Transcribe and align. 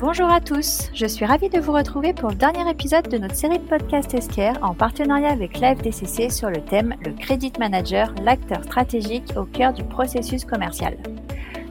Bonjour 0.00 0.30
à 0.30 0.40
tous, 0.40 0.90
je 0.94 1.06
suis 1.06 1.24
ravie 1.24 1.48
de 1.48 1.58
vous 1.58 1.72
retrouver 1.72 2.12
pour 2.12 2.28
le 2.28 2.36
dernier 2.36 2.70
épisode 2.70 3.08
de 3.08 3.18
notre 3.18 3.34
série 3.34 3.58
de 3.58 3.64
podcasts 3.64 4.14
Esquire 4.14 4.56
en 4.62 4.72
partenariat 4.72 5.30
avec 5.30 5.58
l'AFDCC 5.58 6.30
sur 6.30 6.50
le 6.50 6.60
thème 6.64 6.94
Le 7.04 7.10
Credit 7.14 7.52
Manager, 7.58 8.14
l'acteur 8.22 8.62
stratégique 8.62 9.32
au 9.36 9.42
cœur 9.42 9.72
du 9.72 9.82
processus 9.82 10.44
commercial. 10.44 10.96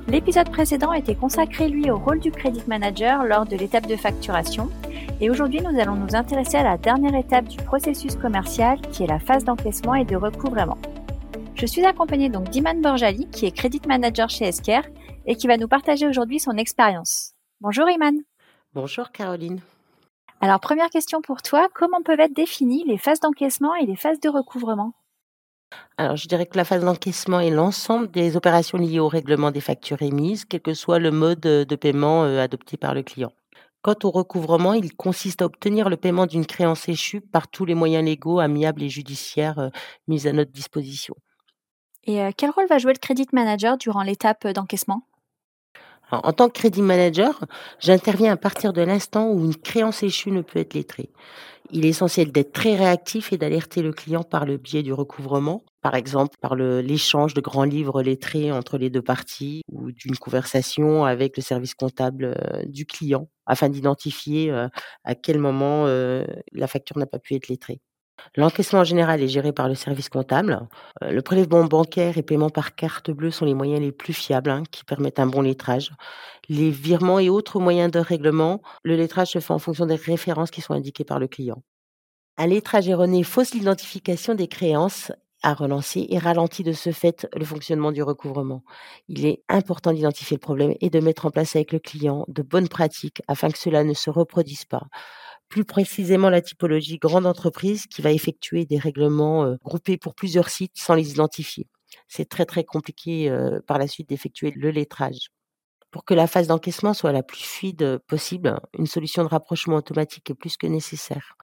L'épisode 0.09 0.49
précédent 0.49 0.91
était 0.91 1.15
consacré 1.15 1.69
lui 1.69 1.89
au 1.89 1.95
rôle 1.95 2.19
du 2.19 2.31
Credit 2.31 2.63
Manager 2.67 3.23
lors 3.23 3.45
de 3.45 3.55
l'étape 3.55 3.87
de 3.87 3.95
facturation 3.95 4.69
et 5.21 5.29
aujourd'hui 5.29 5.61
nous 5.61 5.79
allons 5.79 5.95
nous 5.95 6.13
intéresser 6.13 6.57
à 6.57 6.63
la 6.63 6.77
dernière 6.77 7.15
étape 7.15 7.47
du 7.47 7.63
processus 7.63 8.17
commercial 8.17 8.81
qui 8.91 9.03
est 9.03 9.07
la 9.07 9.19
phase 9.19 9.45
d'encaissement 9.45 9.95
et 9.95 10.03
de 10.03 10.17
recouvrement. 10.17 10.77
Je 11.55 11.65
suis 11.65 11.85
accompagnée 11.85 12.27
donc 12.27 12.49
d'Iman 12.49 12.81
Borjali 12.81 13.29
qui 13.29 13.45
est 13.45 13.55
Credit 13.55 13.83
Manager 13.87 14.29
chez 14.29 14.49
Esquire 14.49 14.83
et 15.25 15.37
qui 15.37 15.47
va 15.47 15.55
nous 15.55 15.69
partager 15.69 16.05
aujourd'hui 16.05 16.41
son 16.41 16.57
expérience. 16.57 17.36
Bonjour 17.59 17.89
Iman. 17.89 18.21
Bonjour 18.73 19.11
Caroline. 19.11 19.61
Alors 20.41 20.59
première 20.59 20.91
question 20.91 21.21
pour 21.21 21.41
toi, 21.41 21.67
comment 21.73 22.03
peuvent 22.03 22.19
être 22.19 22.35
définies 22.35 22.83
les 22.85 22.99
phases 22.99 23.19
d'encaissement 23.19 23.73
et 23.73 23.87
les 23.87 23.95
phases 23.95 24.19
de 24.19 24.29
recouvrement? 24.29 24.93
Alors, 25.97 26.15
je 26.15 26.27
dirais 26.27 26.45
que 26.45 26.55
la 26.55 26.63
phase 26.63 26.85
d'encaissement 26.85 27.39
est 27.39 27.49
l'ensemble 27.49 28.09
des 28.11 28.37
opérations 28.37 28.77
liées 28.77 28.99
au 28.99 29.07
règlement 29.07 29.51
des 29.51 29.59
factures 29.59 30.01
émises, 30.01 30.45
quel 30.45 30.61
que 30.61 30.73
soit 30.73 30.99
le 30.99 31.11
mode 31.11 31.39
de 31.39 31.75
paiement 31.75 32.23
euh, 32.23 32.39
adopté 32.39 32.77
par 32.77 32.93
le 32.93 33.03
client. 33.03 33.33
Quant 33.81 33.95
au 34.03 34.11
recouvrement, 34.11 34.73
il 34.73 34.95
consiste 34.95 35.41
à 35.41 35.45
obtenir 35.45 35.89
le 35.89 35.97
paiement 35.97 36.25
d'une 36.25 36.45
créance 36.45 36.87
échue 36.87 37.21
par 37.21 37.47
tous 37.47 37.65
les 37.65 37.73
moyens 37.73 38.05
légaux, 38.05 38.39
amiables 38.39 38.83
et 38.83 38.89
judiciaires 38.89 39.59
euh, 39.59 39.69
mis 40.07 40.27
à 40.27 40.31
notre 40.31 40.51
disposition. 40.51 41.15
Et 42.03 42.21
euh, 42.21 42.31
quel 42.37 42.51
rôle 42.51 42.67
va 42.67 42.77
jouer 42.77 42.93
le 42.93 42.99
credit 42.99 43.27
manager 43.33 43.77
durant 43.77 44.03
l'étape 44.03 44.47
d'encaissement? 44.47 45.01
En 46.11 46.33
tant 46.33 46.47
que 46.47 46.53
crédit 46.53 46.81
manager, 46.81 47.45
j'interviens 47.79 48.33
à 48.33 48.37
partir 48.37 48.73
de 48.73 48.81
l'instant 48.81 49.29
où 49.29 49.43
une 49.43 49.55
créance 49.55 50.03
échue 50.03 50.31
ne 50.31 50.41
peut 50.41 50.59
être 50.59 50.73
lettrée. 50.73 51.09
Il 51.71 51.85
est 51.85 51.89
essentiel 51.89 52.31
d'être 52.31 52.53
très 52.53 52.75
réactif 52.75 53.33
et 53.33 53.37
d'alerter 53.37 53.81
le 53.81 53.91
client 53.91 54.23
par 54.23 54.45
le 54.45 54.55
biais 54.55 54.83
du 54.83 54.93
recouvrement, 54.93 55.63
par 55.81 55.95
exemple 55.95 56.37
par 56.39 56.55
l'échange 56.55 57.33
de 57.33 57.41
grands 57.41 57.65
livres 57.65 58.01
lettrés 58.01 58.51
entre 58.53 58.77
les 58.77 58.89
deux 58.89 59.01
parties 59.01 59.63
ou 59.69 59.91
d'une 59.91 60.15
conversation 60.15 61.03
avec 61.03 61.35
le 61.35 61.43
service 61.43 61.75
comptable 61.75 62.35
euh, 62.37 62.63
du 62.65 62.85
client 62.85 63.27
afin 63.45 63.67
d'identifier 63.69 64.49
euh, 64.49 64.69
à 65.03 65.15
quel 65.15 65.39
moment 65.39 65.85
euh, 65.87 66.25
la 66.53 66.67
facture 66.67 66.97
n'a 66.97 67.05
pas 67.05 67.19
pu 67.19 67.35
être 67.35 67.49
lettrée. 67.49 67.81
L'encaissement 68.35 68.79
en 68.79 68.83
général 68.83 69.21
est 69.21 69.27
géré 69.27 69.51
par 69.51 69.67
le 69.67 69.75
service 69.75 70.09
comptable. 70.09 70.67
Euh, 71.03 71.11
le 71.11 71.21
prélèvement 71.21 71.63
bancaire 71.63 72.17
et 72.17 72.23
paiement 72.23 72.49
par 72.49 72.75
carte 72.75 73.11
bleue 73.11 73.31
sont 73.31 73.45
les 73.45 73.53
moyens 73.53 73.81
les 73.81 73.91
plus 73.91 74.13
fiables 74.13 74.49
hein, 74.49 74.63
qui 74.71 74.83
permettent 74.83 75.19
un 75.19 75.27
bon 75.27 75.41
lettrage. 75.41 75.91
Les 76.49 76.69
virements 76.69 77.19
et 77.19 77.29
autres 77.29 77.59
moyens 77.59 77.91
de 77.91 77.99
règlement, 77.99 78.61
le 78.83 78.95
lettrage 78.95 79.31
se 79.31 79.39
fait 79.39 79.53
en 79.53 79.59
fonction 79.59 79.85
des 79.85 79.95
références 79.95 80.51
qui 80.51 80.61
sont 80.61 80.73
indiquées 80.73 81.03
par 81.03 81.19
le 81.19 81.27
client. 81.27 81.63
Un 82.37 82.47
lettrage 82.47 82.87
erroné 82.87 83.23
fausse 83.23 83.53
l'identification 83.53 84.35
des 84.35 84.47
créances 84.47 85.11
à 85.43 85.53
relancer 85.53 86.07
et 86.09 86.17
ralentit 86.17 86.63
de 86.63 86.73
ce 86.73 86.91
fait 86.91 87.27
le 87.35 87.45
fonctionnement 87.45 87.91
du 87.91 88.01
recouvrement. 88.01 88.63
Il 89.07 89.25
est 89.25 89.43
important 89.49 89.93
d'identifier 89.93 90.35
le 90.35 90.41
problème 90.41 90.73
et 90.81 90.89
de 90.89 90.99
mettre 90.99 91.25
en 91.25 91.31
place 91.31 91.55
avec 91.55 91.71
le 91.71 91.79
client 91.79 92.25
de 92.27 92.41
bonnes 92.41 92.67
pratiques 92.67 93.21
afin 93.27 93.49
que 93.49 93.57
cela 93.57 93.83
ne 93.83 93.93
se 93.93 94.09
reproduise 94.09 94.65
pas 94.65 94.87
plus 95.49 95.65
précisément 95.65 96.29
la 96.29 96.41
typologie 96.41 96.97
grande 96.97 97.25
entreprise 97.25 97.87
qui 97.87 98.01
va 98.01 98.11
effectuer 98.11 98.65
des 98.65 98.77
règlements 98.77 99.45
euh, 99.45 99.55
groupés 99.63 99.97
pour 99.97 100.15
plusieurs 100.15 100.49
sites 100.49 100.77
sans 100.77 100.95
les 100.95 101.11
identifier. 101.11 101.67
C'est 102.07 102.29
très 102.29 102.45
très 102.45 102.63
compliqué 102.63 103.29
euh, 103.29 103.59
par 103.65 103.77
la 103.77 103.87
suite 103.87 104.09
d'effectuer 104.09 104.51
le 104.51 104.71
lettrage. 104.71 105.29
Pour 105.91 106.03
que 106.05 106.13
la 106.13 106.27
phase 106.27 106.47
d'encaissement 106.47 106.93
soit 106.93 107.11
la 107.11 107.23
plus 107.23 107.43
fluide 107.43 107.99
possible, 108.07 108.59
une 108.77 108.87
solution 108.87 109.23
de 109.23 109.29
rapprochement 109.29 109.77
automatique 109.77 110.29
est 110.29 110.35
plus 110.35 110.57
que 110.57 110.67
nécessaire. 110.67 111.37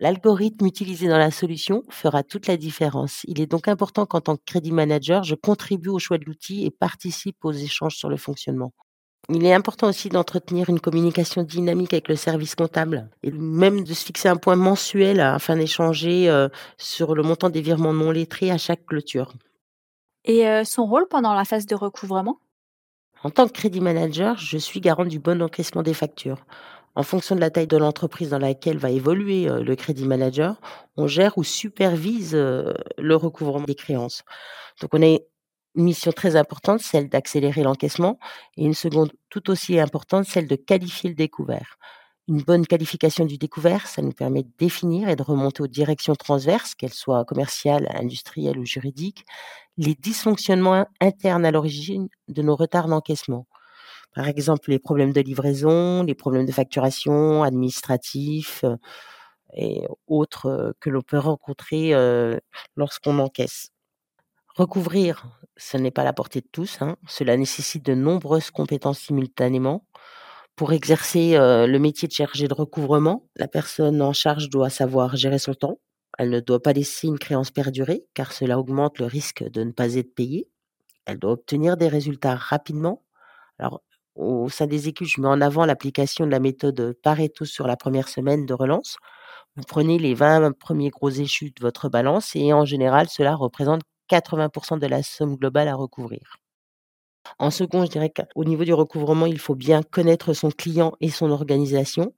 L'algorithme 0.00 0.66
utilisé 0.66 1.08
dans 1.08 1.18
la 1.18 1.30
solution 1.30 1.82
fera 1.88 2.24
toute 2.24 2.46
la 2.48 2.56
différence. 2.56 3.22
Il 3.28 3.40
est 3.40 3.46
donc 3.46 3.68
important 3.68 4.06
qu'en 4.06 4.20
tant 4.20 4.36
que 4.36 4.42
crédit 4.44 4.72
manager, 4.72 5.22
je 5.22 5.36
contribue 5.36 5.90
au 5.90 5.98
choix 5.98 6.18
de 6.18 6.24
l'outil 6.24 6.64
et 6.64 6.70
participe 6.70 7.44
aux 7.44 7.52
échanges 7.52 7.96
sur 7.96 8.08
le 8.08 8.16
fonctionnement. 8.16 8.72
Il 9.30 9.46
est 9.46 9.54
important 9.54 9.88
aussi 9.88 10.10
d'entretenir 10.10 10.68
une 10.68 10.80
communication 10.80 11.42
dynamique 11.42 11.94
avec 11.94 12.08
le 12.08 12.16
service 12.16 12.54
comptable 12.54 13.08
et 13.22 13.30
même 13.30 13.82
de 13.82 13.94
se 13.94 14.04
fixer 14.04 14.28
un 14.28 14.36
point 14.36 14.56
mensuel 14.56 15.20
afin 15.20 15.56
d'échanger 15.56 16.28
euh, 16.28 16.48
sur 16.76 17.14
le 17.14 17.22
montant 17.22 17.48
des 17.48 17.62
virements 17.62 17.94
non 17.94 18.10
lettrés 18.10 18.50
à 18.50 18.58
chaque 18.58 18.84
clôture. 18.84 19.32
Et 20.26 20.46
euh, 20.46 20.64
son 20.64 20.84
rôle 20.84 21.06
pendant 21.08 21.32
la 21.32 21.44
phase 21.46 21.64
de 21.64 21.74
recouvrement? 21.74 22.38
En 23.22 23.30
tant 23.30 23.46
que 23.46 23.52
crédit 23.52 23.80
manager, 23.80 24.36
je 24.36 24.58
suis 24.58 24.80
garant 24.80 25.06
du 25.06 25.18
bon 25.18 25.40
encaissement 25.40 25.82
des 25.82 25.94
factures. 25.94 26.44
En 26.94 27.02
fonction 27.02 27.34
de 27.34 27.40
la 27.40 27.50
taille 27.50 27.66
de 27.66 27.78
l'entreprise 27.78 28.30
dans 28.30 28.38
laquelle 28.38 28.76
va 28.76 28.90
évoluer 28.90 29.48
euh, 29.48 29.62
le 29.62 29.74
crédit 29.74 30.06
manager, 30.06 30.60
on 30.98 31.06
gère 31.06 31.38
ou 31.38 31.44
supervise 31.44 32.34
le 32.34 33.16
recouvrement 33.16 33.64
des 33.64 33.74
créances. 33.74 34.22
Donc 34.82 34.90
on 34.92 35.00
est 35.00 35.26
une 35.74 35.84
mission 35.84 36.12
très 36.12 36.36
importante, 36.36 36.80
celle 36.80 37.08
d'accélérer 37.08 37.62
l'encaissement, 37.62 38.18
et 38.56 38.64
une 38.64 38.74
seconde 38.74 39.12
tout 39.30 39.50
aussi 39.50 39.78
importante, 39.78 40.24
celle 40.26 40.46
de 40.46 40.56
qualifier 40.56 41.10
le 41.10 41.16
découvert. 41.16 41.76
Une 42.26 42.42
bonne 42.42 42.66
qualification 42.66 43.26
du 43.26 43.36
découvert, 43.36 43.86
ça 43.86 44.00
nous 44.00 44.12
permet 44.12 44.44
de 44.44 44.50
définir 44.58 45.08
et 45.10 45.16
de 45.16 45.22
remonter 45.22 45.62
aux 45.62 45.66
directions 45.66 46.14
transverses, 46.14 46.74
qu'elles 46.74 46.94
soient 46.94 47.24
commerciales, 47.24 47.88
industrielles 47.94 48.58
ou 48.58 48.64
juridiques, 48.64 49.26
les 49.76 49.94
dysfonctionnements 49.94 50.86
internes 51.00 51.44
à 51.44 51.50
l'origine 51.50 52.08
de 52.28 52.42
nos 52.42 52.56
retards 52.56 52.88
d'encaissement. 52.88 53.46
Par 54.14 54.28
exemple, 54.28 54.70
les 54.70 54.78
problèmes 54.78 55.12
de 55.12 55.20
livraison, 55.20 56.02
les 56.04 56.14
problèmes 56.14 56.46
de 56.46 56.52
facturation, 56.52 57.42
administratifs 57.42 58.64
euh, 58.64 58.76
et 59.56 59.86
autres 60.06 60.46
euh, 60.46 60.72
que 60.80 60.90
l'on 60.90 61.02
peut 61.02 61.18
rencontrer 61.18 61.94
euh, 61.94 62.38
lorsqu'on 62.76 63.18
encaisse. 63.18 63.73
Recouvrir, 64.54 65.26
ce 65.56 65.76
n'est 65.76 65.90
pas 65.90 66.04
la 66.04 66.12
portée 66.12 66.40
de 66.40 66.46
tous. 66.50 66.80
Hein. 66.80 66.96
Cela 67.08 67.36
nécessite 67.36 67.84
de 67.84 67.94
nombreuses 67.94 68.50
compétences 68.52 69.00
simultanément. 69.00 69.84
Pour 70.54 70.72
exercer 70.72 71.36
le 71.36 71.78
métier 71.78 72.06
de 72.06 72.12
chargé 72.12 72.46
de 72.46 72.54
recouvrement, 72.54 73.26
la 73.34 73.48
personne 73.48 74.00
en 74.00 74.12
charge 74.12 74.50
doit 74.50 74.70
savoir 74.70 75.16
gérer 75.16 75.40
son 75.40 75.54
temps. 75.54 75.80
Elle 76.16 76.30
ne 76.30 76.38
doit 76.38 76.62
pas 76.62 76.72
laisser 76.72 77.08
une 77.08 77.18
créance 77.18 77.50
perdurer, 77.50 78.04
car 78.14 78.32
cela 78.32 78.60
augmente 78.60 79.00
le 79.00 79.06
risque 79.06 79.42
de 79.42 79.64
ne 79.64 79.72
pas 79.72 79.96
être 79.96 80.14
payée. 80.14 80.48
Elle 81.06 81.18
doit 81.18 81.32
obtenir 81.32 81.76
des 81.76 81.88
résultats 81.88 82.36
rapidement. 82.36 83.02
Alors, 83.58 83.82
au 84.14 84.48
sein 84.48 84.68
des 84.68 84.86
équipes, 84.86 85.08
je 85.08 85.20
mets 85.20 85.26
en 85.26 85.40
avant 85.40 85.66
l'application 85.66 86.26
de 86.26 86.30
la 86.30 86.38
méthode 86.38 86.96
Pareto 87.02 87.44
sur 87.44 87.66
la 87.66 87.76
première 87.76 88.08
semaine 88.08 88.46
de 88.46 88.54
relance. 88.54 88.98
Vous 89.56 89.64
prenez 89.66 89.98
les 89.98 90.14
20 90.14 90.52
premiers 90.56 90.90
gros 90.90 91.10
échus 91.10 91.50
de 91.50 91.60
votre 91.60 91.88
balance 91.88 92.36
et 92.36 92.52
en 92.52 92.64
général, 92.64 93.08
cela 93.08 93.34
représente 93.34 93.82
80% 94.18 94.78
de 94.78 94.86
la 94.86 95.02
somme 95.02 95.36
globale 95.36 95.68
à 95.68 95.74
recouvrir. 95.74 96.38
En 97.38 97.50
second, 97.50 97.84
je 97.84 97.90
dirais 97.90 98.10
qu'au 98.10 98.44
niveau 98.44 98.64
du 98.64 98.74
recouvrement, 98.74 99.26
il 99.26 99.38
faut 99.38 99.54
bien 99.54 99.82
connaître 99.82 100.32
son 100.34 100.50
client 100.50 100.94
et 101.00 101.10
son 101.10 101.30
organisation. 101.30 102.14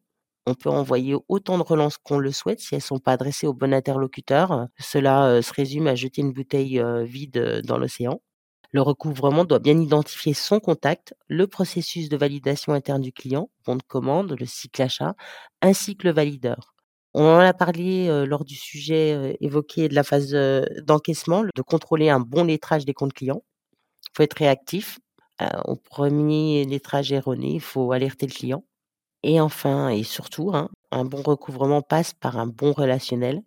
On 0.47 0.55
peut 0.55 0.71
envoyer 0.71 1.17
autant 1.29 1.59
de 1.59 1.63
relances 1.63 1.99
qu'on 1.99 2.19
le 2.19 2.31
souhaite 2.31 2.61
si 2.61 2.75
elles 2.75 2.79
ne 2.79 2.83
sont 2.83 2.99
pas 2.99 3.13
adressées 3.13 3.47
au 3.47 3.55
bon 3.55 3.75
interlocuteur. 3.75 4.69
Cela 4.79 5.27
euh, 5.27 5.43
se 5.43 5.53
résume 5.53 5.89
à 5.89 5.95
jeter 5.97 6.23
une 6.23 6.33
bouteille 6.33 6.79
euh, 6.79 7.05
vide 7.05 7.37
euh, 7.39 7.63
dans 7.63 7.79
l'océan. 7.79 8.21
Le 8.71 8.83
recouvrement 8.83 9.45
doit 9.45 9.59
bien 9.59 9.79
identifier 9.81 10.35
son 10.35 10.61
contact, 10.61 11.15
le 11.29 11.47
processus 11.47 12.09
de 12.09 12.17
validation 12.17 12.75
interne 12.75 13.01
du 13.01 13.13
client, 13.13 13.51
bon 13.65 13.77
de 13.77 13.83
commande, 13.83 14.37
le 14.39 14.47
cycle 14.47 14.83
achat, 14.83 15.15
ainsi 15.63 15.97
que 15.97 16.07
le 16.07 16.13
valideur. 16.13 16.76
On 17.19 17.25
en 17.25 17.39
a 17.39 17.55
parlé 17.55 18.27
lors 18.27 18.45
du 18.45 18.55
sujet 18.55 19.39
évoqué 19.41 19.89
de 19.89 19.95
la 19.95 20.03
phase 20.05 20.33
d'encaissement, 20.85 21.45
de 21.55 21.63
contrôler 21.63 22.11
un 22.11 22.21
bon 22.21 22.45
lettrage 22.45 22.85
des 22.85 22.93
comptes 22.93 23.15
clients. 23.15 23.43
Il 24.05 24.11
faut 24.15 24.23
être 24.23 24.37
réactif. 24.37 24.99
au 25.65 25.77
premier 25.77 26.67
lettrage 26.67 27.13
erroné, 27.13 27.55
il 27.55 27.61
faut 27.63 27.93
alerter 27.93 28.27
le 28.27 28.35
client. 28.35 28.65
Et 29.23 29.41
enfin, 29.41 29.89
et 29.89 30.03
surtout, 30.03 30.51
hein, 30.55 30.69
un 30.91 31.07
bon 31.07 31.23
recouvrement 31.23 31.81
passe 31.81 32.13
par 32.13 32.37
un 32.39 32.47
bon 32.47 32.73
relationnel. 32.73 33.43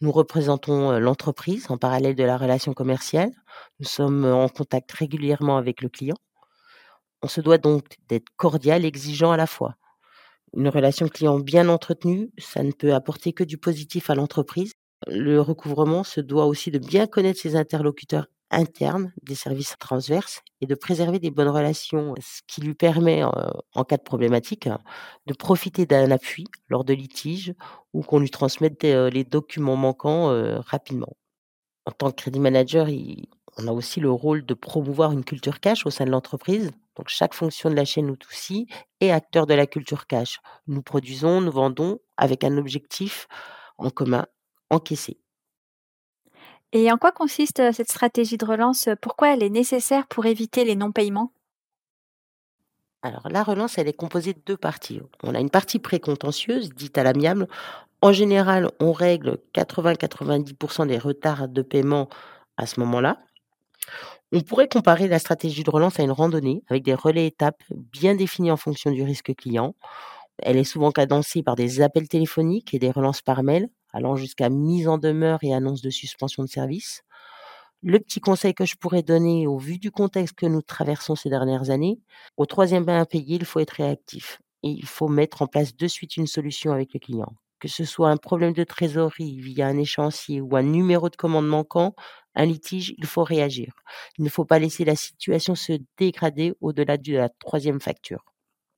Nous 0.00 0.10
représentons 0.10 0.98
l'entreprise 0.98 1.66
en 1.70 1.76
parallèle 1.76 2.14
de 2.14 2.24
la 2.24 2.38
relation 2.38 2.72
commerciale. 2.72 3.32
Nous 3.80 3.86
sommes 3.86 4.24
en 4.24 4.48
contact 4.48 4.90
régulièrement 4.92 5.58
avec 5.58 5.82
le 5.82 5.90
client. 5.90 6.16
On 7.22 7.28
se 7.28 7.42
doit 7.42 7.58
donc 7.58 7.84
d'être 8.08 8.30
cordial, 8.36 8.86
exigeant 8.86 9.30
à 9.30 9.36
la 9.36 9.46
fois. 9.46 9.76
Une 10.56 10.68
relation 10.68 11.08
client 11.08 11.40
bien 11.40 11.68
entretenue, 11.68 12.30
ça 12.38 12.62
ne 12.62 12.72
peut 12.72 12.94
apporter 12.94 13.32
que 13.32 13.44
du 13.44 13.58
positif 13.58 14.08
à 14.10 14.14
l'entreprise. 14.14 14.72
Le 15.08 15.40
recouvrement 15.40 16.04
se 16.04 16.20
doit 16.20 16.46
aussi 16.46 16.70
de 16.70 16.78
bien 16.78 17.06
connaître 17.06 17.40
ses 17.40 17.56
interlocuteurs 17.56 18.26
internes 18.50 19.12
des 19.22 19.34
services 19.34 19.74
transverses 19.80 20.42
et 20.60 20.66
de 20.66 20.74
préserver 20.76 21.18
des 21.18 21.32
bonnes 21.32 21.48
relations, 21.48 22.14
ce 22.20 22.40
qui 22.46 22.60
lui 22.60 22.74
permet, 22.74 23.22
en 23.24 23.84
cas 23.84 23.96
de 23.96 24.02
problématique, 24.02 24.68
de 25.26 25.34
profiter 25.34 25.86
d'un 25.86 26.10
appui 26.12 26.46
lors 26.68 26.84
de 26.84 26.94
litiges 26.94 27.52
ou 27.92 28.02
qu'on 28.02 28.20
lui 28.20 28.30
transmette 28.30 28.84
les 28.84 29.24
documents 29.24 29.76
manquants 29.76 30.28
rapidement. 30.60 31.16
En 31.84 31.90
tant 31.90 32.10
que 32.10 32.16
crédit 32.16 32.38
manager, 32.38 32.86
on 33.58 33.66
a 33.66 33.72
aussi 33.72 33.98
le 33.98 34.10
rôle 34.10 34.46
de 34.46 34.54
promouvoir 34.54 35.10
une 35.10 35.24
culture 35.24 35.58
cash 35.58 35.84
au 35.84 35.90
sein 35.90 36.04
de 36.04 36.10
l'entreprise 36.10 36.70
Donc 36.96 37.08
chaque 37.08 37.34
fonction 37.34 37.70
de 37.70 37.74
la 37.74 37.84
chaîne 37.84 38.12
O2C 38.12 38.66
est 39.00 39.10
acteur 39.10 39.46
de 39.46 39.54
la 39.54 39.66
culture 39.66 40.06
cash. 40.06 40.40
Nous 40.66 40.82
produisons, 40.82 41.40
nous 41.40 41.52
vendons 41.52 41.98
avec 42.16 42.44
un 42.44 42.56
objectif 42.56 43.26
en 43.78 43.90
commun, 43.90 44.26
encaisser. 44.70 45.18
Et 46.72 46.90
en 46.90 46.96
quoi 46.96 47.12
consiste 47.12 47.60
euh, 47.60 47.72
cette 47.72 47.90
stratégie 47.90 48.36
de 48.36 48.44
relance? 48.44 48.88
Pourquoi 49.00 49.32
elle 49.32 49.44
est 49.44 49.50
nécessaire 49.50 50.08
pour 50.08 50.26
éviter 50.26 50.64
les 50.64 50.74
non-paiements? 50.74 51.32
Alors 53.02 53.28
la 53.28 53.42
relance, 53.42 53.78
elle 53.78 53.86
est 53.86 53.92
composée 53.92 54.32
de 54.32 54.40
deux 54.44 54.56
parties. 54.56 55.00
On 55.22 55.34
a 55.34 55.40
une 55.40 55.50
partie 55.50 55.78
précontentieuse, 55.78 56.70
dite 56.70 56.98
à 56.98 57.04
l'amiable. 57.04 57.46
En 58.00 58.12
général, 58.12 58.70
on 58.80 58.92
règle 58.92 59.38
80-90% 59.54 60.86
des 60.88 60.98
retards 60.98 61.48
de 61.48 61.62
paiement 61.62 62.08
à 62.56 62.66
ce 62.66 62.80
moment-là. 62.80 63.18
On 64.32 64.40
pourrait 64.40 64.68
comparer 64.68 65.08
la 65.08 65.18
stratégie 65.18 65.62
de 65.62 65.70
relance 65.70 66.00
à 66.00 66.02
une 66.02 66.12
randonnée 66.12 66.62
avec 66.68 66.82
des 66.82 66.94
relais 66.94 67.26
étapes 67.26 67.62
bien 67.70 68.14
définis 68.14 68.50
en 68.50 68.56
fonction 68.56 68.90
du 68.90 69.02
risque 69.02 69.34
client. 69.34 69.74
Elle 70.38 70.56
est 70.56 70.64
souvent 70.64 70.92
cadencée 70.92 71.42
par 71.42 71.56
des 71.56 71.80
appels 71.80 72.08
téléphoniques 72.08 72.74
et 72.74 72.78
des 72.78 72.90
relances 72.90 73.22
par 73.22 73.42
mail, 73.42 73.68
allant 73.92 74.16
jusqu'à 74.16 74.48
mise 74.50 74.88
en 74.88 74.98
demeure 74.98 75.38
et 75.42 75.54
annonce 75.54 75.82
de 75.82 75.90
suspension 75.90 76.42
de 76.42 76.48
service. 76.48 77.02
Le 77.82 78.00
petit 78.00 78.20
conseil 78.20 78.54
que 78.54 78.64
je 78.64 78.76
pourrais 78.76 79.02
donner 79.02 79.46
au 79.46 79.58
vu 79.58 79.78
du 79.78 79.90
contexte 79.90 80.34
que 80.36 80.46
nous 80.46 80.62
traversons 80.62 81.16
ces 81.16 81.30
dernières 81.30 81.70
années, 81.70 82.00
au 82.36 82.46
troisième 82.46 82.84
bain 82.84 83.02
à 83.02 83.06
il 83.12 83.44
faut 83.44 83.60
être 83.60 83.72
réactif 83.72 84.40
et 84.62 84.70
il 84.70 84.86
faut 84.86 85.08
mettre 85.08 85.42
en 85.42 85.46
place 85.46 85.76
de 85.76 85.86
suite 85.86 86.16
une 86.16 86.26
solution 86.26 86.72
avec 86.72 86.94
le 86.94 87.00
client 87.00 87.34
que 87.60 87.68
ce 87.68 87.84
soit 87.86 88.10
un 88.10 88.18
problème 88.18 88.52
de 88.52 88.62
trésorerie 88.62 89.40
via 89.40 89.66
un 89.66 89.78
échéancier 89.78 90.42
ou 90.42 90.54
un 90.54 90.62
numéro 90.62 91.08
de 91.08 91.16
commande 91.16 91.48
manquant, 91.48 91.94
un 92.34 92.46
litige, 92.46 92.94
il 92.98 93.06
faut 93.06 93.24
réagir. 93.24 93.72
Il 94.18 94.24
ne 94.24 94.28
faut 94.28 94.44
pas 94.44 94.58
laisser 94.58 94.84
la 94.84 94.96
situation 94.96 95.54
se 95.54 95.74
dégrader 95.98 96.54
au-delà 96.60 96.96
de 96.96 97.14
la 97.14 97.28
troisième 97.28 97.80
facture. 97.80 98.24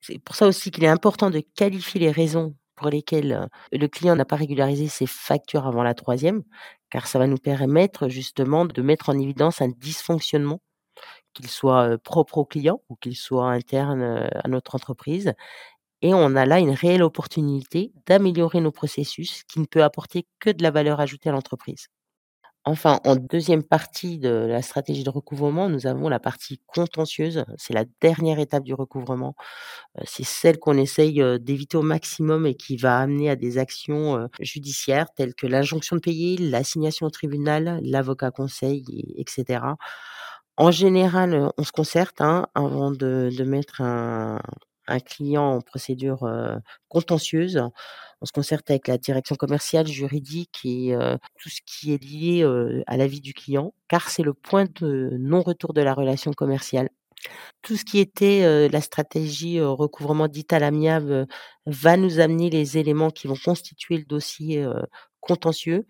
C'est 0.01 0.19
pour 0.19 0.37
ça 0.37 0.47
aussi 0.47 0.71
qu'il 0.71 0.85
est 0.85 0.89
important 0.89 1.31
de 1.31 1.41
qualifier 1.41 2.01
les 2.01 2.11
raisons 2.11 2.55
pour 2.77 2.89
lesquelles 2.91 3.33
euh, 3.33 3.47
le 3.73 3.89
client 3.89 4.17
n'a 4.17 4.25
pas 4.25 4.37
régularisé 4.37 4.89
ses 4.89 5.07
factures 5.07 5.67
avant 5.67 5.83
la 5.83 5.95
troisième, 5.95 6.43
car 6.91 7.07
ça 7.07 7.19
va 7.19 7.27
nous 7.27 7.39
permettre 7.39 8.09
justement 8.09 8.67
de 8.67 8.83
mettre 8.83 9.09
en 9.09 9.19
évidence 9.19 9.63
un 9.63 9.69
dysfonctionnement, 9.69 10.61
qu'il 11.35 11.49
soit 11.49 11.89
euh, 11.89 11.99
propre 11.99 12.39
au 12.39 12.45
client 12.45 12.83
ou 12.89 12.97
qu'il 12.97 13.17
soit 13.17 13.51
interne 13.51 14.03
euh, 14.03 14.29
à 14.45 14.49
notre 14.49 14.75
entreprise, 14.75 15.35
et 16.03 16.15
on 16.15 16.37
a 16.37 16.47
là 16.47 16.59
une 16.61 16.71
réelle 16.71 17.03
opportunité 17.03 17.93
d'améliorer 18.07 18.61
nos 18.61 18.73
processus 18.73 19.43
qui 19.45 19.61
ne 19.61 19.67
peut 19.67 19.83
apporter 19.83 20.27
que 20.41 20.51
de 20.51 20.63
la 20.63 20.71
valeur 20.71 21.01
ajoutée 21.01 21.31
à 21.31 21.33
l'entreprise. 21.33 21.89
Enfin, 22.69 22.99
en 23.05 23.15
deuxième 23.15 23.63
partie 23.63 24.19
de 24.19 24.29
la 24.29 24.61
stratégie 24.61 25.05
de 25.05 25.11
recouvrement, 25.11 25.69
nous 25.69 25.87
avons 25.87 26.09
la 26.09 26.19
partie 26.19 26.61
contentieuse. 26.67 27.45
C'est 27.59 27.73
la 27.73 27.85
dernière 28.01 28.41
étape 28.41 28.65
du 28.65 28.75
recouvrement. 28.75 29.37
Euh, 29.99 30.03
c'est 30.07 30.25
celle 30.25 30.59
qu'on 30.59 30.77
essaye 30.77 31.23
d'éviter 31.41 31.77
au 31.77 31.83
maximum 31.83 32.47
et 32.47 32.57
qui 32.57 32.77
va 32.77 32.99
amener 32.99 33.31
à 33.31 33.37
des 33.37 33.59
actions 33.59 34.29
judiciaires 34.41 35.09
telles 35.15 35.35
que 35.35 35.47
l'injonction 35.47 35.97
de 35.97 36.01
payer, 36.01 36.39
l'assignation 36.39 37.07
au 37.07 37.11
tribunal, 37.11 37.81
l'avocat 37.83 38.33
conseil, 38.33 38.85
etc. 39.17 39.61
En 40.57 40.71
général, 40.71 41.51
on 41.59 41.65
se 41.65 41.73
concerte 41.73 42.21
hein, 42.21 42.47
avant 42.55 42.91
de, 42.91 43.31
de 43.37 43.45
mettre 43.45 43.81
un, 43.83 44.41
un 44.87 45.01
client 45.01 45.57
en 45.57 45.61
procédure 45.61 46.29
contentieuse. 46.89 47.63
On 48.23 48.27
se 48.27 48.33
concerte 48.33 48.71
avec 48.71 48.89
la 48.89 48.99
direction 48.99 49.37
commerciale, 49.37 49.87
juridique 49.87 50.61
et 50.65 50.97
tout 51.39 51.49
ce 51.49 51.61
qui 51.67 51.93
est 51.93 52.03
lié 52.03 52.45
à 52.87 52.97
la 52.97 53.07
vie 53.07 53.21
du 53.21 53.35
client, 53.35 53.75
car 53.89 54.09
c'est 54.09 54.23
le 54.23 54.35
point 54.35 54.65
de 54.81 55.11
non-retour 55.19 55.73
de 55.73 55.83
la 55.83 55.95
relation 55.95 56.33
commerciale. 56.33 56.89
Tout 57.63 57.77
ce 57.77 57.85
qui 57.85 57.99
était 57.99 58.69
la 58.69 58.81
stratégie 58.81 59.61
recouvrement 59.61 60.29
dite 60.29 60.53
à 60.53 60.59
l'amiable 60.59 61.27
va 61.67 61.97
nous 61.97 62.21
amener 62.21 62.51
les 62.51 62.79
éléments 62.79 63.11
qui 63.11 63.27
vont 63.27 63.37
constituer 63.43 63.99
le 63.99 64.05
dossier 64.05 64.67
contentieux 65.21 65.87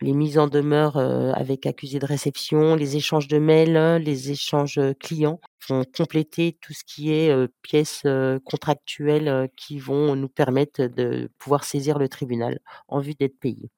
les 0.00 0.12
mises 0.12 0.38
en 0.38 0.46
demeure 0.46 0.96
avec 0.96 1.66
accusé 1.66 1.98
de 1.98 2.06
réception, 2.06 2.74
les 2.74 2.96
échanges 2.96 3.28
de 3.28 3.38
mails, 3.38 4.02
les 4.02 4.30
échanges 4.30 4.80
clients 5.00 5.40
vont 5.68 5.84
compléter 5.96 6.56
tout 6.60 6.72
ce 6.72 6.84
qui 6.84 7.12
est 7.12 7.34
pièces 7.62 8.02
contractuelles 8.44 9.48
qui 9.56 9.78
vont 9.78 10.14
nous 10.14 10.28
permettre 10.28 10.84
de 10.84 11.30
pouvoir 11.38 11.64
saisir 11.64 11.98
le 11.98 12.08
tribunal 12.08 12.60
en 12.86 13.00
vue 13.00 13.14
d'être 13.14 13.38
payé. 13.38 13.70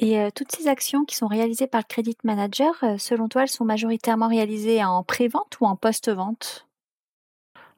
Et 0.00 0.28
toutes 0.34 0.52
ces 0.52 0.68
actions 0.68 1.04
qui 1.04 1.16
sont 1.16 1.28
réalisées 1.28 1.66
par 1.66 1.80
le 1.80 1.86
credit 1.88 2.16
manager, 2.24 2.74
selon 2.98 3.28
toi, 3.28 3.42
elles 3.42 3.48
sont 3.48 3.64
majoritairement 3.64 4.28
réalisées 4.28 4.84
en 4.84 5.02
pré-vente 5.02 5.58
ou 5.60 5.66
en 5.66 5.76
post-vente? 5.76 6.66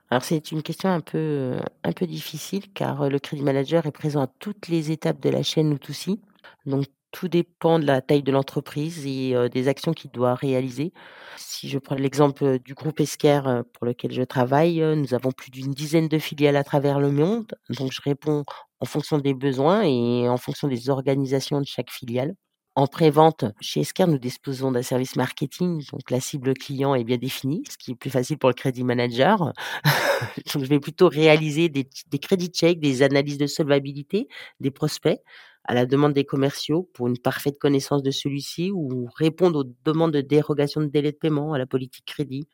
Alors 0.08 0.22
c'est 0.22 0.52
une 0.52 0.62
question 0.62 0.88
un 0.88 1.00
peu, 1.00 1.58
un 1.82 1.92
peu 1.92 2.06
difficile 2.06 2.72
car 2.72 3.08
le 3.08 3.18
credit 3.18 3.42
manager 3.42 3.86
est 3.86 3.92
présent 3.92 4.22
à 4.22 4.28
toutes 4.38 4.68
les 4.68 4.92
étapes 4.92 5.20
de 5.20 5.30
la 5.30 5.42
chaîne 5.42 5.72
Utusi. 5.72 6.20
Donc 6.64 6.84
tout 7.18 7.28
dépend 7.28 7.78
de 7.78 7.86
la 7.86 8.02
taille 8.02 8.22
de 8.22 8.30
l'entreprise 8.30 9.06
et 9.06 9.34
des 9.48 9.68
actions 9.68 9.94
qu'il 9.94 10.10
doit 10.10 10.34
réaliser. 10.34 10.92
Si 11.38 11.66
je 11.70 11.78
prends 11.78 11.94
l'exemple 11.94 12.58
du 12.58 12.74
groupe 12.74 13.00
Esker 13.00 13.40
pour 13.72 13.86
lequel 13.86 14.12
je 14.12 14.22
travaille, 14.22 14.80
nous 14.80 15.14
avons 15.14 15.32
plus 15.32 15.50
d'une 15.50 15.72
dizaine 15.72 16.08
de 16.08 16.18
filiales 16.18 16.56
à 16.56 16.64
travers 16.64 17.00
le 17.00 17.10
monde. 17.10 17.46
Donc 17.70 17.90
je 17.90 18.02
réponds 18.02 18.44
en 18.80 18.84
fonction 18.84 19.16
des 19.16 19.32
besoins 19.32 19.82
et 19.82 20.28
en 20.28 20.36
fonction 20.36 20.68
des 20.68 20.90
organisations 20.90 21.58
de 21.58 21.66
chaque 21.66 21.90
filiale. 21.90 22.34
En 22.74 22.86
pré-vente, 22.86 23.46
chez 23.62 23.80
Esker, 23.80 24.06
nous 24.06 24.18
disposons 24.18 24.70
d'un 24.70 24.82
service 24.82 25.16
marketing, 25.16 25.82
donc 25.90 26.10
la 26.10 26.20
cible 26.20 26.52
client 26.52 26.94
est 26.94 27.04
bien 27.04 27.16
définie, 27.16 27.62
ce 27.70 27.78
qui 27.78 27.92
est 27.92 27.94
plus 27.94 28.10
facile 28.10 28.36
pour 28.36 28.50
le 28.50 28.54
crédit 28.54 28.84
manager. 28.84 29.54
donc 30.52 30.62
je 30.62 30.68
vais 30.68 30.80
plutôt 30.80 31.08
réaliser 31.08 31.70
des, 31.70 31.88
des 32.10 32.18
crédits 32.18 32.48
checks, 32.48 32.78
des 32.78 33.02
analyses 33.02 33.38
de 33.38 33.46
solvabilité, 33.46 34.28
des 34.60 34.70
prospects 34.70 35.18
à 35.66 35.74
la 35.74 35.84
demande 35.84 36.12
des 36.12 36.24
commerciaux 36.24 36.88
pour 36.94 37.08
une 37.08 37.18
parfaite 37.18 37.58
connaissance 37.58 38.02
de 38.02 38.10
celui-ci 38.10 38.70
ou 38.72 39.08
répondre 39.16 39.60
aux 39.60 39.72
demandes 39.84 40.12
de 40.12 40.20
dérogation 40.20 40.80
de 40.80 40.86
délai 40.86 41.12
de 41.12 41.16
paiement 41.16 41.52
à 41.52 41.58
la 41.58 41.66
politique 41.66 42.04
crédit. 42.06 42.48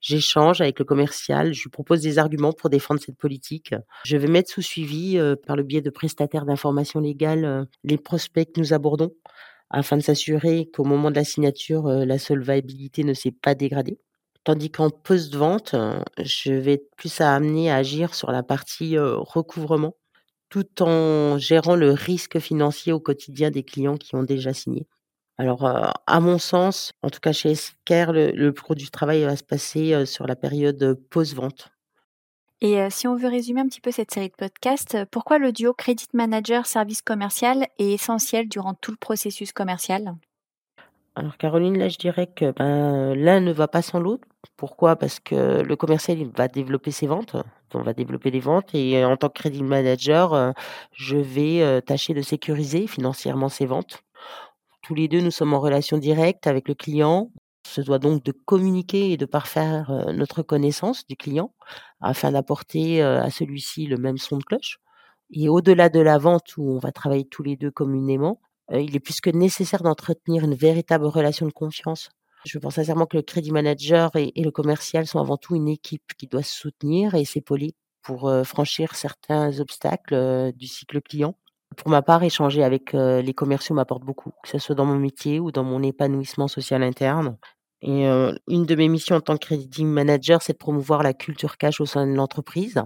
J'échange 0.00 0.60
avec 0.60 0.78
le 0.78 0.84
commercial, 0.84 1.52
je 1.52 1.62
lui 1.62 1.70
propose 1.70 2.00
des 2.00 2.18
arguments 2.18 2.52
pour 2.52 2.70
défendre 2.70 3.00
cette 3.00 3.18
politique. 3.18 3.74
Je 4.04 4.16
vais 4.16 4.28
mettre 4.28 4.50
sous 4.50 4.62
suivi, 4.62 5.18
euh, 5.18 5.36
par 5.36 5.56
le 5.56 5.62
biais 5.62 5.82
de 5.82 5.90
prestataires 5.90 6.46
d'information 6.46 7.00
légale, 7.00 7.44
euh, 7.44 7.64
les 7.84 7.98
prospects 7.98 8.50
que 8.50 8.58
nous 8.58 8.72
abordons, 8.72 9.12
afin 9.68 9.98
de 9.98 10.02
s'assurer 10.02 10.70
qu'au 10.72 10.84
moment 10.84 11.10
de 11.10 11.16
la 11.16 11.24
signature, 11.24 11.86
euh, 11.86 12.06
la 12.06 12.18
solvabilité 12.18 13.04
ne 13.04 13.12
s'est 13.12 13.30
pas 13.30 13.54
dégradée. 13.54 13.98
Tandis 14.42 14.70
qu'en 14.70 14.88
post-vente, 14.88 15.74
je 16.18 16.52
vais 16.52 16.82
plus 16.96 17.20
à 17.20 17.34
amener 17.34 17.70
à 17.70 17.76
agir 17.76 18.14
sur 18.14 18.32
la 18.32 18.42
partie 18.42 18.96
recouvrement 18.98 19.96
tout 20.50 20.82
en 20.82 21.38
gérant 21.38 21.76
le 21.76 21.92
risque 21.92 22.38
financier 22.38 22.92
au 22.92 23.00
quotidien 23.00 23.50
des 23.50 23.62
clients 23.62 23.96
qui 23.96 24.14
ont 24.14 24.22
déjà 24.22 24.52
signé. 24.52 24.86
Alors, 25.38 25.64
à 25.64 26.20
mon 26.20 26.38
sens, 26.38 26.92
en 27.02 27.08
tout 27.08 27.20
cas 27.20 27.32
chez 27.32 27.52
Esker, 27.52 28.12
le, 28.12 28.32
le 28.32 28.52
gros 28.52 28.74
du 28.74 28.90
travail 28.90 29.24
va 29.24 29.36
se 29.36 29.44
passer 29.44 30.04
sur 30.04 30.26
la 30.26 30.36
période 30.36 31.00
post-vente. 31.08 31.70
Et 32.60 32.90
si 32.90 33.08
on 33.08 33.16
veut 33.16 33.28
résumer 33.28 33.62
un 33.62 33.68
petit 33.68 33.80
peu 33.80 33.90
cette 33.90 34.10
série 34.10 34.28
de 34.28 34.34
podcasts, 34.34 34.98
pourquoi 35.10 35.38
le 35.38 35.50
duo 35.50 35.72
Credit 35.72 36.08
Manager 36.12 36.66
Service 36.66 37.00
Commercial 37.00 37.66
est 37.78 37.92
essentiel 37.92 38.50
durant 38.50 38.74
tout 38.74 38.90
le 38.90 38.98
processus 38.98 39.52
commercial? 39.52 40.14
Alors 41.14 41.38
Caroline, 41.38 41.78
là 41.78 41.88
je 41.88 41.96
dirais 41.96 42.26
que 42.26 42.52
ben, 42.52 43.14
l'un 43.14 43.40
ne 43.40 43.52
va 43.52 43.66
pas 43.66 43.80
sans 43.80 43.98
l'autre. 43.98 44.28
Pourquoi? 44.56 44.96
Parce 44.96 45.20
que 45.20 45.62
le 45.62 45.76
commercial 45.76 46.18
il 46.18 46.28
va 46.28 46.48
développer 46.48 46.90
ses 46.90 47.06
ventes, 47.06 47.36
on 47.74 47.82
va 47.82 47.92
développer 47.92 48.30
des 48.30 48.40
ventes 48.40 48.74
et 48.74 49.04
en 49.04 49.16
tant 49.16 49.28
que 49.28 49.38
crédit 49.40 49.62
manager, 49.62 50.54
je 50.92 51.16
vais 51.16 51.82
tâcher 51.82 52.14
de 52.14 52.22
sécuriser 52.22 52.86
financièrement 52.86 53.48
ses 53.48 53.66
ventes. 53.66 54.02
Tous 54.82 54.94
les 54.94 55.08
deux, 55.08 55.20
nous 55.20 55.30
sommes 55.30 55.54
en 55.54 55.60
relation 55.60 55.98
directe 55.98 56.46
avec 56.46 56.68
le 56.68 56.74
client. 56.74 57.30
On 57.34 57.68
se 57.68 57.80
doit 57.80 57.98
donc 57.98 58.24
de 58.24 58.32
communiquer 58.32 59.12
et 59.12 59.16
de 59.16 59.26
parfaire 59.26 60.06
notre 60.12 60.42
connaissance 60.42 61.06
du 61.06 61.16
client 61.16 61.52
afin 62.00 62.32
d'apporter 62.32 63.02
à 63.02 63.30
celui-ci 63.30 63.86
le 63.86 63.96
même 63.96 64.18
son 64.18 64.38
de 64.38 64.44
cloche. 64.44 64.78
Et 65.30 65.48
au-delà 65.48 65.88
de 65.88 66.00
la 66.00 66.18
vente 66.18 66.56
où 66.56 66.72
on 66.72 66.78
va 66.78 66.90
travailler 66.90 67.24
tous 67.24 67.42
les 67.42 67.56
deux 67.56 67.70
communément, 67.70 68.40
il 68.72 68.96
est 68.96 69.00
plus 69.00 69.20
que 69.20 69.30
nécessaire 69.30 69.82
d'entretenir 69.82 70.44
une 70.44 70.54
véritable 70.54 71.06
relation 71.06 71.46
de 71.46 71.52
confiance. 71.52 72.10
Je 72.44 72.58
pense 72.58 72.76
sincèrement 72.76 73.06
que 73.06 73.16
le 73.16 73.22
crédit 73.22 73.52
manager 73.52 74.10
et, 74.14 74.32
le 74.36 74.50
commercial 74.50 75.06
sont 75.06 75.18
avant 75.18 75.36
tout 75.36 75.54
une 75.54 75.68
équipe 75.68 76.14
qui 76.16 76.26
doit 76.26 76.42
se 76.42 76.54
soutenir 76.54 77.14
et 77.14 77.24
s'épauler 77.24 77.74
pour 78.02 78.32
franchir 78.44 78.94
certains 78.94 79.60
obstacles 79.60 80.52
du 80.54 80.66
cycle 80.66 81.02
client. 81.02 81.36
Pour 81.76 81.90
ma 81.90 82.02
part, 82.02 82.22
échanger 82.22 82.64
avec 82.64 82.92
les 82.94 83.34
commerciaux 83.34 83.74
m'apporte 83.74 84.04
beaucoup, 84.04 84.32
que 84.42 84.48
ce 84.48 84.58
soit 84.58 84.74
dans 84.74 84.86
mon 84.86 84.96
métier 84.96 85.38
ou 85.38 85.52
dans 85.52 85.64
mon 85.64 85.82
épanouissement 85.82 86.48
social 86.48 86.82
interne. 86.82 87.36
Et 87.82 88.06
une 88.48 88.64
de 88.64 88.74
mes 88.74 88.88
missions 88.88 89.16
en 89.16 89.20
tant 89.20 89.34
que 89.34 89.46
crédit 89.46 89.84
manager, 89.84 90.40
c'est 90.40 90.54
de 90.54 90.58
promouvoir 90.58 91.02
la 91.02 91.12
culture 91.12 91.58
cash 91.58 91.80
au 91.80 91.86
sein 91.86 92.06
de 92.06 92.14
l'entreprise. 92.14 92.82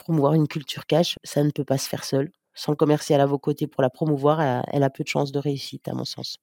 promouvoir 0.00 0.34
une 0.34 0.48
culture 0.48 0.86
cash, 0.86 1.16
ça 1.22 1.44
ne 1.44 1.50
peut 1.50 1.64
pas 1.64 1.78
se 1.78 1.88
faire 1.88 2.04
seul 2.04 2.30
sans 2.56 2.72
le 2.72 2.76
commercial 2.76 3.20
à 3.20 3.26
vos 3.26 3.38
côtés 3.38 3.68
pour 3.68 3.82
la 3.82 3.90
promouvoir, 3.90 4.40
elle 4.40 4.82
a, 4.82 4.90
peu 4.90 5.04
de 5.04 5.08
chances 5.08 5.30
de 5.30 5.38
réussite, 5.38 5.86
à 5.88 5.92
mon 5.92 6.04
sens. 6.04 6.38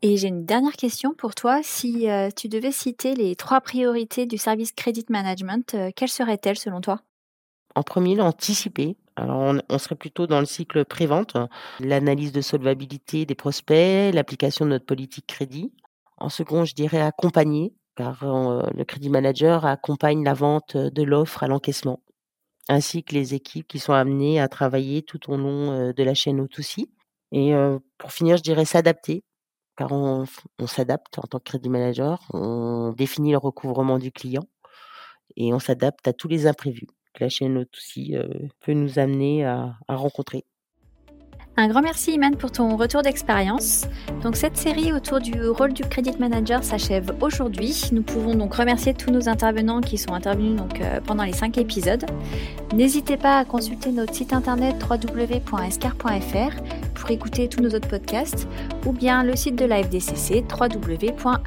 Et 0.00 0.16
j'ai 0.16 0.28
une 0.28 0.44
dernière 0.44 0.74
question 0.74 1.12
pour 1.12 1.34
toi. 1.34 1.60
Si 1.62 2.08
euh, 2.08 2.30
tu 2.30 2.48
devais 2.48 2.70
citer 2.70 3.14
les 3.14 3.34
trois 3.34 3.60
priorités 3.60 4.26
du 4.26 4.38
service 4.38 4.70
credit 4.72 5.06
management, 5.08 5.74
euh, 5.74 5.90
quelles 5.94 6.08
seraient-elles 6.08 6.58
selon 6.58 6.80
toi? 6.80 7.00
En 7.74 7.82
premier, 7.82 8.14
l'anticiper. 8.14 8.96
Alors, 9.16 9.56
on, 9.68 9.78
serait 9.78 9.96
plutôt 9.96 10.28
dans 10.28 10.38
le 10.38 10.46
cycle 10.46 10.84
prévente, 10.84 11.36
l'analyse 11.80 12.30
de 12.30 12.40
solvabilité 12.40 13.26
des 13.26 13.34
prospects, 13.34 14.14
l'application 14.14 14.64
de 14.64 14.70
notre 14.70 14.86
politique 14.86 15.26
crédit. 15.26 15.72
En 16.18 16.28
second, 16.28 16.64
je 16.64 16.74
dirais 16.74 17.00
accompagner, 17.00 17.74
car 17.96 18.22
euh, 18.22 18.62
le 18.72 18.84
crédit 18.84 19.10
manager 19.10 19.66
accompagne 19.66 20.22
la 20.22 20.34
vente 20.34 20.76
de 20.76 21.02
l'offre 21.02 21.42
à 21.42 21.48
l'encaissement, 21.48 22.00
ainsi 22.68 23.02
que 23.02 23.14
les 23.14 23.34
équipes 23.34 23.66
qui 23.66 23.80
sont 23.80 23.92
amenées 23.92 24.38
à 24.40 24.46
travailler 24.46 25.02
tout 25.02 25.32
au 25.32 25.36
long 25.36 25.92
de 25.92 26.02
la 26.04 26.14
chaîne 26.14 26.40
O2C. 26.44 26.86
Et 27.32 27.52
pour 27.98 28.12
finir, 28.12 28.36
je 28.36 28.42
dirais 28.42 28.64
s'adapter, 28.64 29.24
car 29.78 29.92
on, 29.92 30.26
s'adapte 30.66 31.20
en 31.20 31.22
tant 31.22 31.38
que 31.38 31.44
crédit 31.44 31.68
manager, 31.68 32.20
on 32.34 32.92
définit 32.96 33.30
le 33.30 33.38
recouvrement 33.38 34.00
du 34.00 34.10
client 34.10 34.42
et 35.36 35.54
on 35.54 35.60
s'adapte 35.60 36.08
à 36.08 36.12
tous 36.12 36.26
les 36.26 36.48
imprévus 36.48 36.88
que 37.14 37.22
la 37.22 37.28
chaîne 37.28 37.62
O2C 37.62 38.16
euh, 38.16 38.28
peut 38.60 38.72
nous 38.72 38.98
amener 38.98 39.46
à, 39.46 39.76
rencontrer. 39.88 40.44
Un 41.56 41.68
grand 41.68 41.82
merci 41.82 42.12
Iman 42.12 42.36
pour 42.36 42.50
ton 42.52 42.76
retour 42.76 43.02
d'expérience. 43.02 43.86
Donc 44.22 44.36
cette 44.36 44.56
série 44.56 44.92
autour 44.92 45.20
du 45.20 45.48
rôle 45.48 45.72
du 45.72 45.82
credit 45.82 46.16
manager 46.18 46.62
s'achève 46.64 47.12
aujourd'hui. 47.20 47.88
Nous 47.92 48.02
pouvons 48.02 48.34
donc 48.34 48.54
remercier 48.54 48.94
tous 48.94 49.10
nos 49.12 49.28
intervenants 49.28 49.80
qui 49.80 49.96
sont 49.96 50.12
intervenus 50.12 50.60
euh, 50.80 51.00
pendant 51.00 51.24
les 51.24 51.32
cinq 51.32 51.56
épisodes. 51.56 52.04
N'hésitez 52.74 53.16
pas 53.16 53.38
à 53.38 53.44
consulter 53.44 53.92
notre 53.92 54.14
site 54.14 54.32
internet 54.32 54.74
www.escar.fr 54.88 56.62
pour 56.98 57.10
écouter 57.10 57.48
tous 57.48 57.60
nos 57.60 57.70
autres 57.70 57.88
podcasts 57.88 58.46
ou 58.86 58.92
bien 58.92 59.22
le 59.22 59.36
site 59.36 59.56
de 59.56 59.64
la 59.64 59.82
FDCC 59.82 60.44
www.afdcc.fr. 60.50 61.38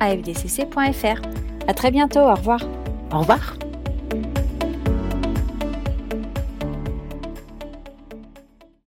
À 1.68 1.74
très 1.74 1.92
bientôt, 1.92 2.22
au 2.22 2.34
revoir. 2.34 2.62
Au 3.12 3.20
revoir. 3.20 3.56